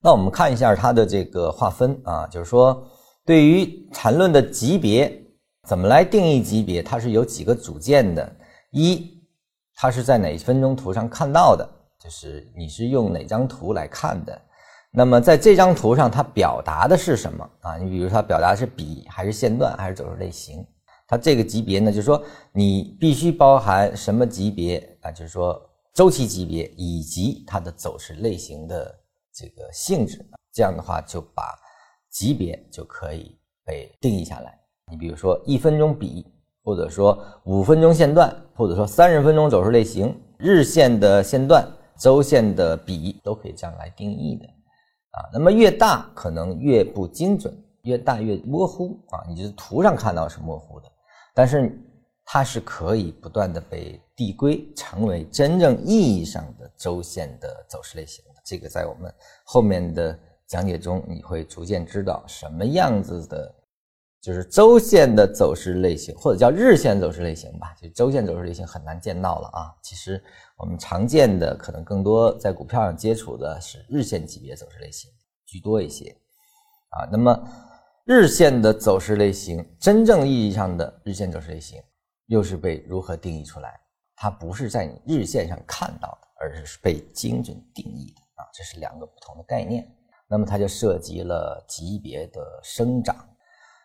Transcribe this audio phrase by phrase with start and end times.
[0.00, 2.86] 那我们看一下它的这个划分啊，就是说
[3.26, 5.12] 对于缠论的级别，
[5.66, 6.82] 怎么来定义级别？
[6.82, 8.36] 它是有几个组件的。
[8.70, 9.20] 一，
[9.74, 11.68] 它是在哪分钟图上看到的？
[11.98, 14.40] 就是你是用哪张图来看的？
[14.92, 17.76] 那么在这张图上，它表达的是什么啊？
[17.76, 20.64] 你比如它表达是笔，还是线段，还是走势类型？
[21.08, 22.22] 它这个级别呢，就是说
[22.52, 25.10] 你必须包含什么级别啊？
[25.10, 25.60] 就是说
[25.92, 28.94] 周期级别以及它的走势类型的。
[29.38, 31.56] 这个性质，这样的话就把
[32.10, 34.58] 级别就可以被定义下来。
[34.90, 36.26] 你比如说一分钟比，
[36.64, 41.64] 或者说五分钟线段，或者说三十分钟走势类型，日线的线段、
[41.96, 44.46] 周线的比都可以这样来定义的
[45.12, 45.30] 啊。
[45.32, 49.22] 那么越大可能越不精准，越大越模糊啊。
[49.28, 50.90] 你就是图上看到是模糊的，
[51.32, 51.78] 但是
[52.24, 58.24] 它是可以不断的被递归，成为真正意义上的周线的走势类型。
[58.48, 63.54] 这个在我们后面的讲解中，你会逐渐知道什么样子的，
[64.22, 67.74] 就是周线的走势类型，或者叫日线走势类型吧。
[67.74, 69.74] 就周线走势类型很难见到了啊。
[69.82, 70.22] 其实
[70.56, 75.10] 我们常见的，可能更多在股票上接触的是日线级别走势类型
[75.44, 76.10] 居多一些
[76.88, 77.06] 啊。
[77.12, 77.38] 那么
[78.06, 81.78] 日线的走势类型，真正意义上的日线走势类型，
[82.28, 83.78] 又是被如何定义出来？
[84.16, 88.22] 它不是在你日线上看到的，而是被精准定义的。
[88.52, 89.86] 这是两个不同的概念，
[90.28, 93.16] 那么它就涉及了级别的生长。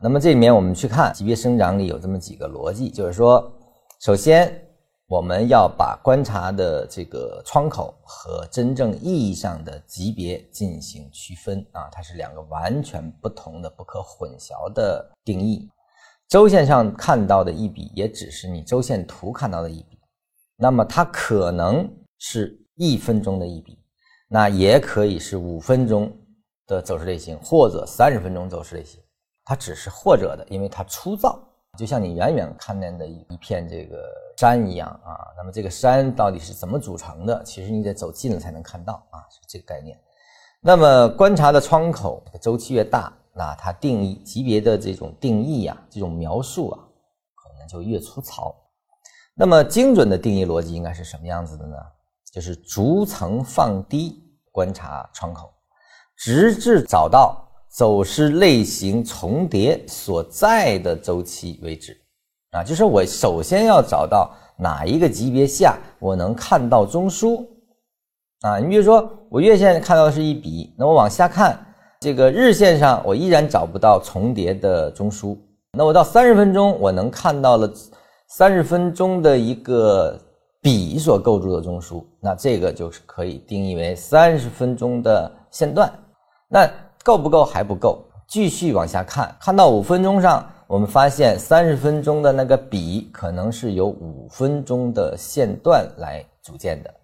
[0.00, 3.52] 那么这里面我们去看级别生长里有这么几个逻辑，就是说，
[4.00, 4.64] 首先
[5.08, 15.68] 我们要把观察的这个窗口和真正意义上的级别进行区分啊，它是两个完全不同的、不可混淆的定义。
[16.28, 19.98] 周线上看到的一笔，也只是你周线图看到的一笔，
[20.56, 23.82] 那么它可能是一分钟的一笔。
[24.28, 26.12] 那也可以是五分钟
[26.66, 29.00] 的走势类型，或者三十分钟走势类型，
[29.44, 31.38] 它只是或者的，因为它粗糙，
[31.78, 34.04] 就像你远远看见的一一片这个
[34.36, 35.16] 山一样啊。
[35.36, 37.42] 那么这个山到底是怎么组成的？
[37.42, 39.98] 其实你得走近了才能看到啊，是这个概念。
[40.60, 46.78] 那么观察的窗口周期越大，那它定义级别的这种定义呀，这种描述啊，
[47.34, 48.54] 可能就越粗糙。
[49.34, 51.76] 那么精准的定义逻辑应该是什么样子的呢？
[52.32, 54.22] 就是逐层放低
[54.52, 55.50] 观察窗口，
[56.16, 61.96] 直至找到走势类型重叠所在的周期为止。
[62.50, 67.46] 啊，就是我首先要找到哪一个级别下我能看到中枢。
[68.42, 71.58] 啊，你比如说我月线看到的是一笔，那我往下看，
[72.00, 75.36] 这个日线上我依然找不到重叠的中枢。
[75.72, 77.72] 那我到三十分钟，我能看到了
[78.28, 80.20] 三十分钟的一个。
[80.68, 85.90] 笔所构筑的中枢，那这个就是可以定义为三十分钟的线段。
[86.46, 86.70] 那
[87.02, 87.42] 够不够？
[87.42, 88.04] 还不够。
[88.26, 96.94] 继续往下看，看到五分钟上，我们发现三十分钟的那个笔可能是由五分钟的线段来组建的。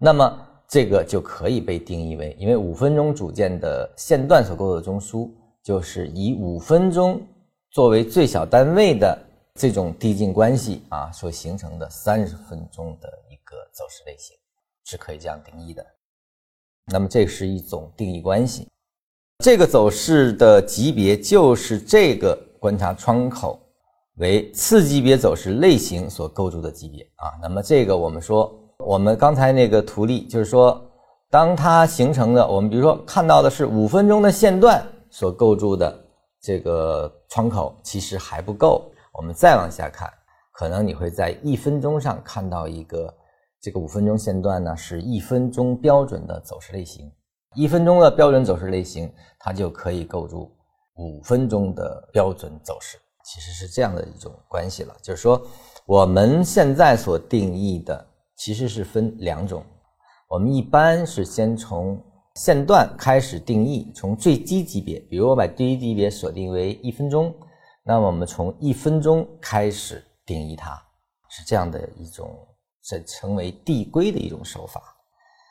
[0.00, 5.30] 那么这个就可以被定义为，因为五分钟组建的线段所构的中枢，
[5.62, 7.22] 就是以五分钟
[7.70, 9.16] 作为最小单位的。
[9.54, 14.36] 这种递进关系啊，所形成的三十分钟的一个走势类型，
[14.84, 15.84] 是可以这样定义的。
[16.86, 18.66] 那么这是一种定义关系，
[19.44, 23.60] 这个走势的级别就是这个观察窗口
[24.16, 27.30] 为次级别走势类型所构筑的级别啊。
[27.40, 30.82] 那么这个我们说，我们刚才那个图例就是说，
[31.30, 36.04] 当它形成的，我们比如说看到的是五分钟的线段所构筑的
[36.40, 38.88] 这个窗口，其实还不够。
[39.12, 40.10] 我们再往下看，
[40.52, 43.14] 可能你会在一分钟上看到一个
[43.60, 47.10] 这个五分钟线段呢，是一分钟标准的走势类型。
[47.54, 50.50] 一分钟的标准走势类型，它就可以构筑
[50.96, 52.98] 五分钟的标准走势。
[53.24, 55.40] 其实是这样的一种关系了，就是说
[55.86, 58.04] 我们现在所定义的
[58.36, 59.62] 其实是分两种。
[60.28, 62.02] 我们一般是先从
[62.36, 67.32] 线段开始定义，从最低级别，比如我把第一级别锁定为一分钟。
[67.84, 70.80] 那么我们从一分钟开始定义它，
[71.28, 72.30] 是这样的一种，
[72.80, 74.80] 这成为递归的一种手法。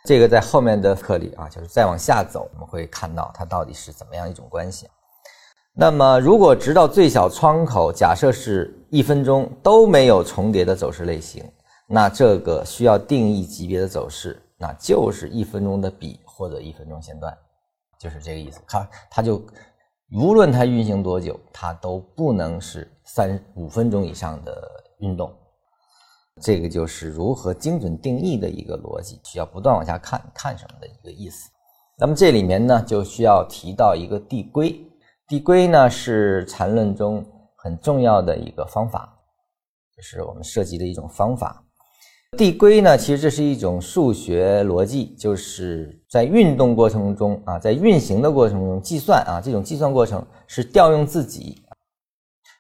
[0.06, 4.90] 这个在后面的课里啊，就是再往下走，我们会看到它到底是怎么样一种关系。
[5.74, 11.44] 那么如果直到最小窗口，假设是一分钟都没有重叠的走势类型，
[11.86, 17.38] 那这个需要定义级别的走势，那就是一分钟的笔或者一分钟线段，
[18.00, 18.62] 就是这个意思。
[18.66, 19.46] 它它就。
[20.14, 24.62] 无论它运行多久，它都不能是三五分钟以上的
[25.00, 25.34] 运动。
[26.42, 31.50] 这个就是如何精准定义的一个逻辑，需要不断往下看看什么的一个意思。
[31.98, 34.76] 那么这里面呢，就需要提到一个递归。
[35.28, 37.26] 递归呢是缠论中
[37.56, 39.18] 很重要的一个方法，
[39.96, 41.64] 就是我们涉及的一种方法。
[42.38, 51.62] 递归呢，其实这是一种数学逻辑，就是在运动过程中啊，在运行的过程中计算啊，这种计算过程是调用自己，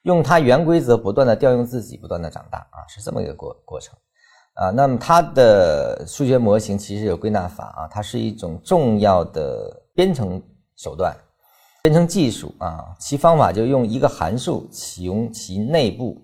[0.03, 3.97] 用它原规则不断的调用自己，不断的长大啊，是这么一个过过程
[4.55, 4.71] 啊。
[4.71, 10.41] 那么它的数学模型其实有归纳法啊，它是一种重要的编程
[10.75, 11.15] 手段。
[11.83, 16.21] 编程技术啊，其方法就用一个函数启用其内部，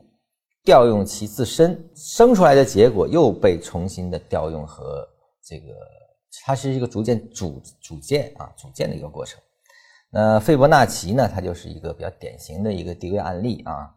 [0.67, 5.07] 调用其自身，生出来的结果又被重新的调用和
[5.41, 5.73] 这个，
[6.43, 9.39] 它是一个逐渐组组建啊组建的一个过程。
[10.09, 13.89] 那费波那契呢，它就是一个比较典型的一个递归案例啊，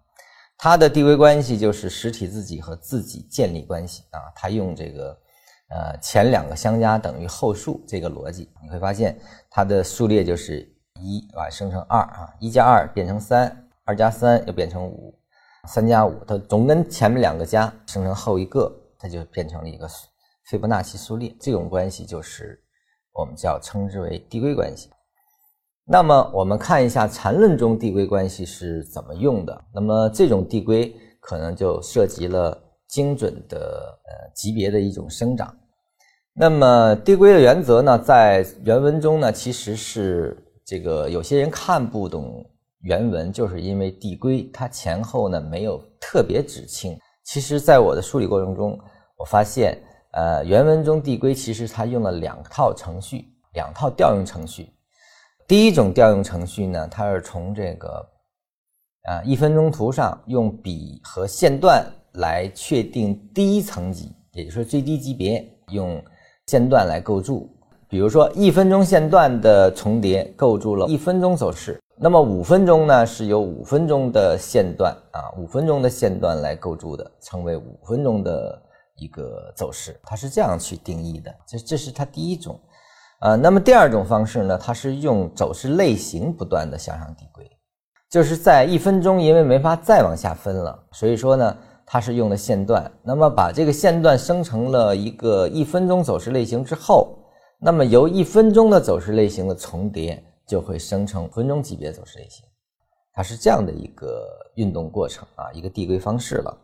[0.56, 5.18] 它的递归关系就是实体自己和自己建立关系啊，它用这个
[5.70, 9.18] 呃前两个相加等于后数这个逻辑，你会发现
[9.50, 10.72] 它的数列就是。
[11.02, 15.18] 一啊，生成二啊，一加二变成三，二加三又变成五，
[15.68, 19.88] 三加五，它总跟前面两个加，生成后一个，它就变成了一个
[20.50, 21.34] 斐波那契数列。
[21.40, 22.62] 这种关系就是
[23.12, 24.90] 我们叫称之为递归关系。
[25.84, 29.64] 那么我们看一下缠论中递归关系是怎么用的。
[29.74, 32.56] 那么这种递归可能就涉及了
[32.88, 35.54] 精准的呃级别的一种生长。
[36.32, 40.36] 那么递归的原则呢，在原文中呢，其实是。
[40.62, 42.48] 这个有些人看不懂
[42.82, 46.98] 原文，就是因为递归它前后呢没有特别指清。
[47.24, 48.78] 其实，在我的梳理过程中，
[49.16, 49.78] 我发现，
[50.12, 54.68] 呃，原文中递归其实它用了两套程序，两套调用程序。
[55.46, 57.88] 第一种调用程序呢，它是从这个
[59.02, 61.84] 啊一分钟图上用笔和线段
[62.14, 66.02] 来确定第一层级，也就是最低级别，用
[66.46, 67.48] 线段来构筑。
[67.88, 78.58] 比如说，一分钟线段的重叠构筑了一分钟走势，那么五分钟呢是由五分钟的线段啊，五分钟的线段来构筑的，称为五分钟的
[78.96, 81.30] 一个走势，它是这样去定义的。
[81.46, 82.58] 这这是它第一种，
[83.18, 87.44] 啊，那么第二种方式呢，它是用走势类型不断的向上递归，
[88.08, 91.54] 就是在一分钟因为没法再往下分了，所以说呢，
[91.84, 97.14] 它是用的线段，那么把这个线段生成了一个一分钟走势类型之后。
[97.62, 102.44] 那么由一分钟的走势类型的重叠，就会生成分钟级别走势类型，
[103.12, 104.26] 它是这样的一个
[104.56, 106.58] 运动过程啊，一个递归方式了。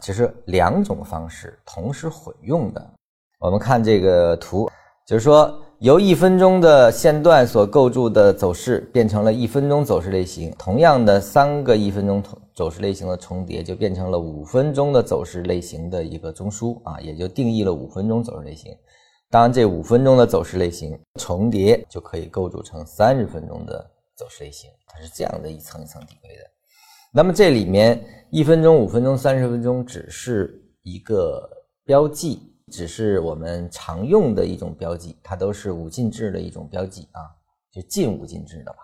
[0.00, 2.90] 其实两种方式同时混用的。
[3.38, 4.68] 我们看这个图，
[5.06, 12.20] 就是说由一分钟的线段所构筑的走势变成了一分钟走势类型，同样的三个一分钟
[12.52, 18.76] 走势类型的重叠，就变成了五分钟的走势类型的一个中枢啊，也就定义了五分钟走势类型。
[19.30, 26.42] 当然，这五分钟的走势类型重叠就可以构筑成三十分钟的走势类型，它是这样的一层一层递归的。
[27.12, 31.48] 那么这里面一分钟、五分钟、三十分钟只是一个
[31.84, 37.20] 标记，只是我们常用的一种标记，它都是五进制的一种标记啊，
[37.72, 38.78] 就近五进制的吧。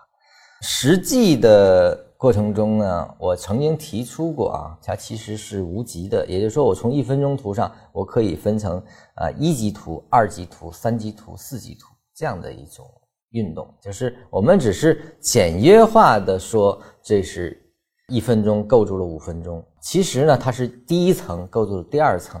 [0.61, 2.07] 实际的。
[2.21, 8.77] 过程中呢，我曾经提出过啊，它其实是无极的，也就是说，我从一分钟图上，我可以分成
[9.15, 12.85] 啊一级图、二级图、三级图、四级图这样的一种
[13.31, 17.59] 运动，就是我们只是简约化的说，这是
[18.07, 22.39] 一分钟构筑了五分钟，其实呢，它是第一层构筑了第二层，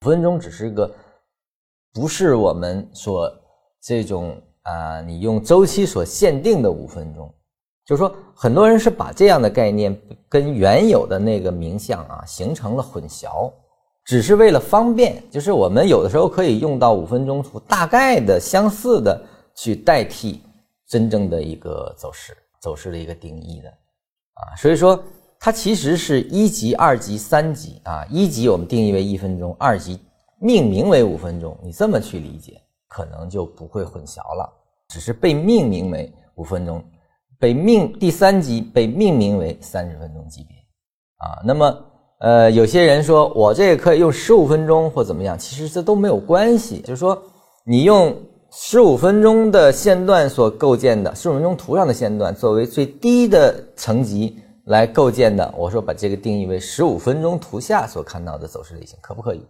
[0.00, 0.92] 五分钟只是个，
[1.92, 3.32] 不是我们所
[3.80, 7.32] 这种啊，你用周期所限定的五分钟。
[7.92, 9.94] 就是说，很多人是把这样的概念
[10.26, 13.52] 跟原有的那个名相啊形成了混淆，
[14.02, 15.22] 只是为了方便。
[15.30, 19.22] 就是我们有的时候可以用到五分钟图，大概的相似的
[19.54, 20.40] 去代替
[20.88, 24.56] 真正的一个走势走势的一个定义的啊。
[24.56, 24.98] 所以说，
[25.38, 28.06] 它其实是一级、二级、三级啊。
[28.08, 30.00] 一级我们定义为一分钟，二级
[30.38, 31.54] 命名为五分钟。
[31.62, 32.58] 你这么去理解，
[32.88, 34.50] 可能就不会混淆了。
[34.88, 36.82] 只是被命名为五分钟。
[37.42, 40.56] 被命第三级被命名为三十分钟级别，
[41.16, 41.84] 啊，那么
[42.20, 46.80] 呃，有些人说我这个可以用十五分钟或怎么样，其实这都没有关系。
[46.82, 47.20] 就是说，
[47.66, 48.16] 你用
[48.52, 59.44] 十五分钟的线段所构建的十五分钟图上的线段作为最低的层级来构建的，我说把这个定义为十五分钟图下所看到的走势类型，可不可以？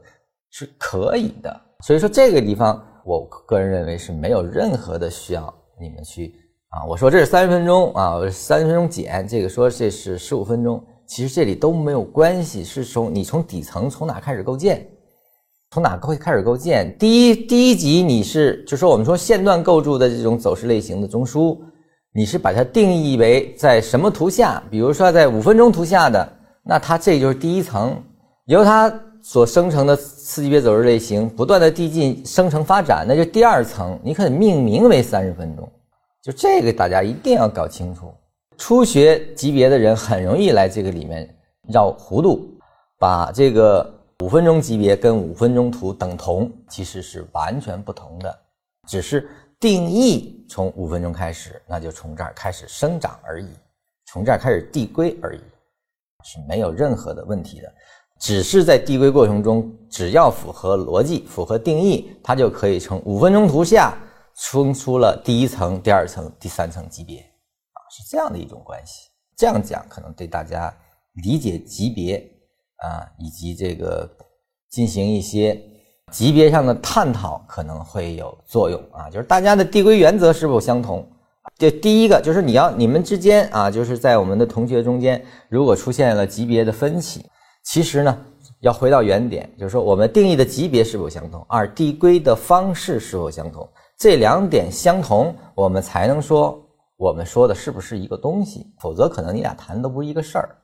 [0.48, 1.60] 是可以的。
[1.84, 6.34] 所以说这个地方，我个人认为是没有任何的需要你们去。
[6.72, 14.88] 啊，我说这是三十分钟啊，三十分钟减这个说这是十五分钟，其实这里都没有关系，是从你从底层从哪开始构建，
[15.70, 16.96] 从哪个会开始构建？
[16.98, 21.58] 第一，第一级你是，就说我们说线段构筑的这种走势类型的中枢，
[22.14, 24.62] 你是把它定义为在什么图下？
[24.70, 26.26] 比如说在五分钟图下的，
[26.64, 28.02] 那它这就是第一层，
[28.46, 35.70] 由它所生成的次级别走势类型不断的递进生成发展，那就第二层，你可以命名为三十分钟。
[36.22, 38.14] 就这个大家一定要搞清楚，
[38.56, 41.28] 初学级别的人很容易来这个里面
[41.68, 42.48] 绕弧度，
[42.98, 43.98] 把这个。
[44.22, 48.38] 五分钟级别跟五分钟图等同，其实是完全不同的，
[48.86, 53.48] 只是定义从五分钟开始，那就从这儿开始生长而已，
[54.06, 55.40] 从这儿开始递归而已，
[56.22, 57.72] 是没有任何的问题的。
[58.20, 63.92] 只是在递归过程中，只要符合逻辑、符合定义，它就可以从五分钟图下
[64.44, 69.08] 冲出了第一层、第二层、第三层级别，啊，是这样的一种关系。
[69.36, 70.74] 这样讲可能对大家
[71.24, 72.28] 理解级别。
[72.84, 74.10] 啊，以及这个
[74.68, 75.56] 进行一些
[76.10, 81.08] 级别上的探讨可能会有作用啊，就是大家的递归原则是否相同？
[81.56, 87.24] 这第一个就是你要你们之间啊，就是在我们的同学中间，如果出现了级别的分歧，
[87.62, 88.26] 其实呢
[88.58, 93.68] 要回到原点，就是说我们定义的级别是否相同，二递归的方式是否相同，
[94.02, 96.60] 这两点相同，我们才能说
[96.96, 100.58] 我们说的是不是一个东西，否则可能你俩谈的都不是一个事儿。